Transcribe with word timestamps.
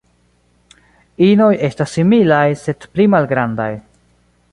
Inoj 1.25 1.51
estas 1.69 1.93
similaj, 1.97 2.47
sed 2.63 2.89
pli 2.95 3.07
malgrandaj. 3.17 3.71